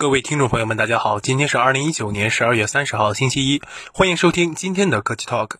[0.00, 3.60] 各位听众朋友们，大家好，今天是二零一九年十二月三十号，星期一，
[3.92, 5.56] 欢迎收听今天的科技 Talk。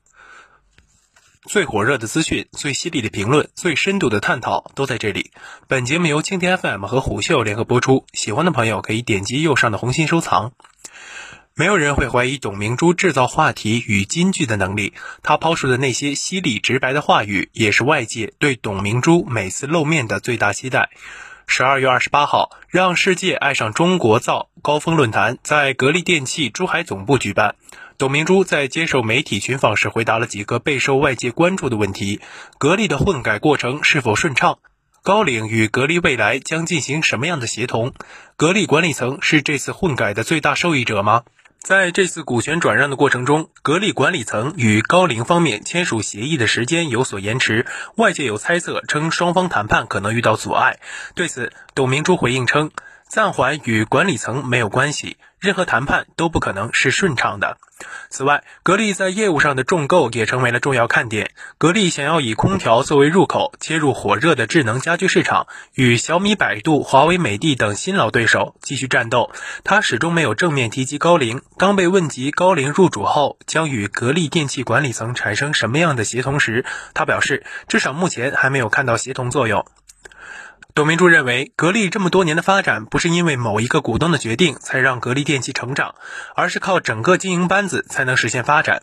[1.47, 5.31] 最火热的资讯、最犀利的评论、最深度的探讨都在这里。
[5.69, 10.53] 本节目由蜻蜓 FM 和虎嗅联合播出，喜欢的朋友可以点击右上的红心收藏。
[11.55, 20.89] 没有人会怀疑董明珠制造话题与金句的能力，她抛出的那些犀利直白的话语，也是外界对董明珠每次露面的最大期待。
[21.53, 27.57] 十二月二十八号，让世界爱上中国造高峰论坛在格力电器珠海总部举办。
[27.99, 32.21] 董明珠在接受媒体群访时，回答了几个备受外界关注的问题：
[32.59, 34.59] 格力的混改过程是否顺畅？
[35.03, 37.95] 高瓴与格力未来将进行什么样的协同？
[38.37, 41.25] 格力管理层是这次混改的最大受益者吗？
[41.63, 50.81] 在这次股权转让的过程中，格力管理层与高瓴方面签署协议的时间有所延迟，外界有猜测称双方谈判可能遇到阻碍。
[51.15, 52.71] 对此，董明珠回应称。
[53.11, 57.59] 暂缓与管理层没有关系，任何谈判都不可能是顺畅的。
[58.09, 61.33] 此外，格力在业务上的重构也成为了重要看点。
[61.59, 69.33] 格力想要以空调作为入口，切入火热的智能家居市场，与小米、百度、华为、美的等新老对手继续战斗。
[69.65, 71.43] 他始终没有正面提及高瓴。
[71.59, 76.65] 当被问及高瓴入主后将与格力电器管理层产生什么样的协同时，
[76.95, 79.67] 他表示，至少目前还没有看到协同作用。
[80.81, 85.95] 董明珠认为，格力这么多年的发展不是因为某一个股东的决定才让格力电器成长，
[86.35, 88.81] 而是靠整个经营班子才能实现发展。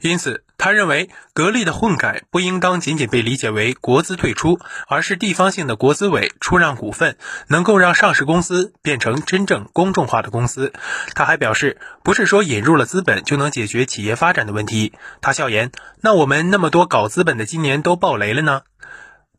[0.00, 10.72] 因此，他认为格力的混改不应当仅仅被理解为国资退出，而是地方性的国资委出让股份，能够让上市公司变成真正公众化的公司。
[11.16, 14.92] 他还表示，不是说引入了资本就能解决企业发展的问题。
[15.20, 18.62] 他笑言：“那我们那么多搞资本的今年都爆雷了呢？”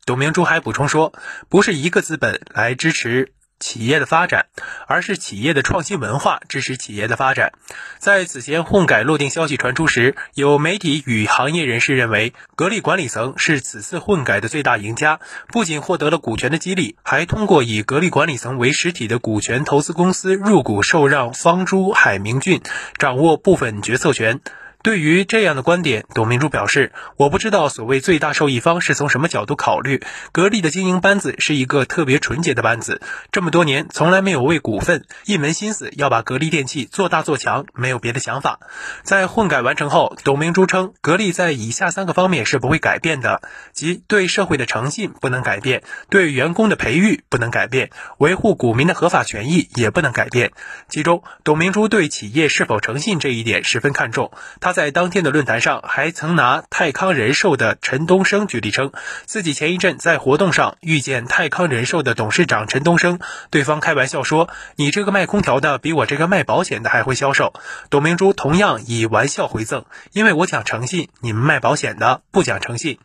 [0.08, 1.12] 董明珠还补充说，
[1.50, 4.46] 不是一个资本来支持企业的发展，
[4.86, 7.52] 而是企业的创新文化支持企业的发展。
[7.98, 22.62] 在此前混改落定消息传出时，有媒体与行业人士认为，格力管理层是此次混改的最大赢家，不仅获得了股权的激励，还通过以格力管理层为实体的股权投资公司入股受让方珠海明骏，
[22.96, 24.40] 掌握部分决策权。
[24.80, 30.04] 对于这样的观点，董明珠表示：“我不知道所谓最大受益方是从什么角度考虑。
[30.30, 33.02] 格力的经营班子是一个特别纯洁的班子，
[33.32, 38.60] 这么多年从来没有为股份，一门心思要把格力电器做大做强，没有别的想法。”
[39.02, 50.52] 在混改完成后，董明珠称，格力在以下三个方面是不会改变的，即对社会的诚信不能改变，对员工的培育不能改变，维护股民的合法权益也不能改变。
[50.88, 54.30] 其中，董明珠对企业是否诚信这一点十分看重。
[54.68, 58.92] 他在当天的论坛上还曾拿泰康人寿的陈东升举例，称
[59.24, 63.18] 自己前一阵在活动上遇见泰康人寿的董事长陈东升，
[63.48, 67.54] 对方开玩笑说：“你这个卖空调的比我这个卖保险的还会销售。”
[67.88, 72.98] 董明珠同样以玩笑回赠：“因为我讲诚信，你们卖保险的不讲诚信。”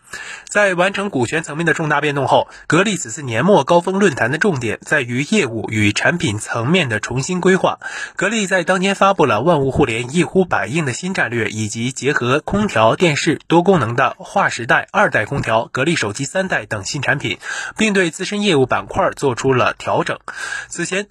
[0.44, 7.79] 在完成股权层面的重大变动后，格力此次年末高峰论坛的重点在于业务与产品层面的重新规划。
[8.18, 11.53] 格力在当天发布了万物互联一呼百应的新战略。
[11.53, 17.38] 以及结合空调、电视多功能的划时代二代空调、格力手机三代等新产品，
[17.78, 20.19] 并对自身业务板块做出了调整。
[20.68, 21.08] 此前，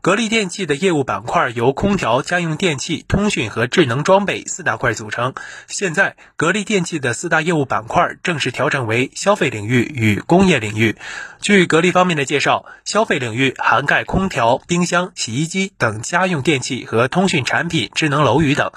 [0.00, 5.34] 格力电器的业务板块由空调、家用电器、通讯和智能装备四大块组成。
[5.66, 10.96] 现在，格力电器的四大业务板块正式调整为消费领域与工业领域。
[11.40, 18.72] 据格力方面的介绍，消费领域涵盖空调、冰箱、洗衣机等家用电器和通讯产品、智能楼宇等。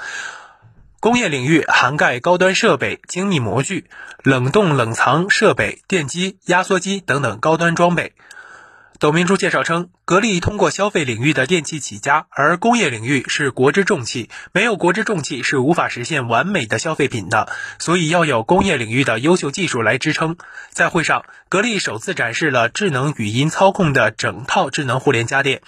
[0.99, 3.85] 工业领域涵盖高端设备、精密模具、
[4.23, 8.13] 冷冻冷藏设备、电机、压缩机等等高端装备。
[8.99, 17.47] 董明珠介绍称，格力通过消费领域的电器起家，而工业领域是国之重器，没有国之重器是无法实现完美的消费品的，
[17.77, 20.35] 所以要有工业领域的优秀技术来支撑。
[20.71, 25.61] 在会上，格力首次展示了智能语音操控的整套智能互联家电。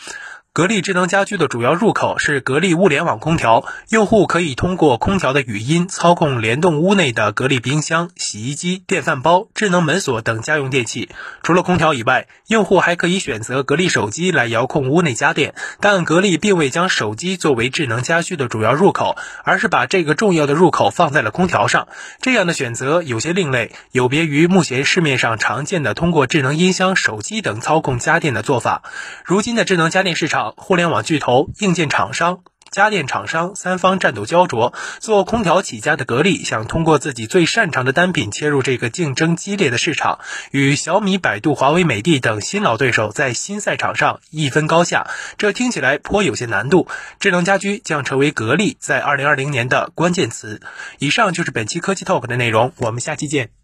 [0.60, 11.08] 格力智能家居的主要入口是格力物联网空调，用户可以通过空调的语音操控联动屋内的格力冰箱、洗衣机、电饭煲、智能门锁等家用电器。
[11.44, 15.56] 除了空调以外，用户还可以选择格力手机来遥控屋内家电。
[15.80, 19.16] 但格力并未将手机作为智能家居的主要入口，
[19.46, 21.88] 而是把这个重要的入口放在了空调上。
[22.20, 28.84] 这样的选择有些另类，有别于目前市面上常见的通过智能音箱、手机等操控家电的做法。
[29.24, 30.49] 如今的智能家电市场。
[30.58, 32.40] 互联网巨头、硬件厂商
[32.72, 34.74] 家电厂商三方战斗焦灼。
[35.00, 40.20] 做空调起家的格力想通过自己最擅长的单品切入这个竞争激烈的市场，
[40.52, 45.08] 与小米、百度、华为、美的等新老对手在新赛场上一分高下。
[45.38, 46.88] 这听起来颇有些难度。
[47.20, 50.62] 智能家居将成为格力在二零二零年的关键词。
[51.00, 53.59] 以上就是本期科技 Talk 的内容，我们下期见。